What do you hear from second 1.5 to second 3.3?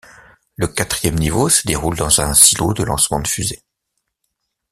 déroule dans un silo de lancement de